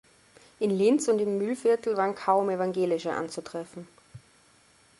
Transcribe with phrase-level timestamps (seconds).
[0.59, 3.87] In Linz und im Mühlviertel waren kaum Evangelische anzutreffen.